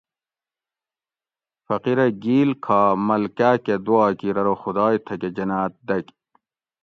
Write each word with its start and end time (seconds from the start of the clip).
فقیرہ 1.65 2.07
گِیل 2.23 2.49
کھا 2.63 2.81
ملکا 3.07 3.51
کہ 3.63 3.75
دُعا 3.85 4.07
کیر 4.19 4.35
ارو 4.39 4.55
خُداۓ 4.61 4.93
تھکہ 5.05 5.29
جناٞت 5.35 5.73
دگ 5.87 6.05